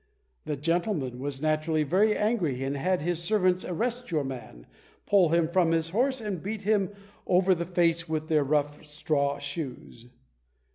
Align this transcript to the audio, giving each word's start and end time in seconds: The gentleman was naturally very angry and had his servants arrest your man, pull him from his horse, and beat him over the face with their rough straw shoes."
The 0.45 0.55
gentleman 0.57 1.19
was 1.19 1.43
naturally 1.43 1.83
very 1.83 2.17
angry 2.17 2.63
and 2.63 2.75
had 2.75 3.03
his 3.03 3.21
servants 3.21 3.63
arrest 3.63 4.09
your 4.09 4.23
man, 4.23 4.65
pull 5.05 5.29
him 5.29 5.47
from 5.47 5.69
his 5.73 5.89
horse, 5.91 6.19
and 6.19 6.41
beat 6.41 6.63
him 6.63 6.89
over 7.27 7.53
the 7.53 7.65
face 7.65 8.09
with 8.09 8.27
their 8.27 8.43
rough 8.43 8.83
straw 8.83 9.37
shoes." 9.37 10.07